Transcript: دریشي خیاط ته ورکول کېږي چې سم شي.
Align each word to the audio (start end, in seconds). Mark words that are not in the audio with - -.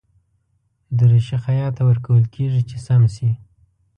دریشي 0.97 1.37
خیاط 1.45 1.73
ته 1.77 1.81
ورکول 1.89 2.23
کېږي 2.35 2.61
چې 2.69 2.77
سم 2.85 3.01
شي. 3.15 3.31